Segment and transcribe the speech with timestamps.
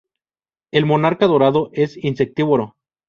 [0.71, 2.73] El monarca dorado es insectívoro.